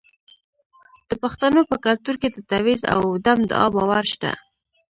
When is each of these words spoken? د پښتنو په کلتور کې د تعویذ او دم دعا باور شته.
د 1.09 1.11
پښتنو 1.23 1.61
په 1.69 1.75
کلتور 1.85 2.15
کې 2.21 2.29
د 2.31 2.37
تعویذ 2.49 2.81
او 2.95 3.01
دم 3.25 3.39
دعا 3.51 3.67
باور 3.75 4.05
شته. 4.13 4.31